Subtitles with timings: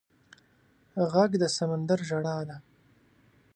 [1.11, 2.57] غږ د سمندر ژړا ده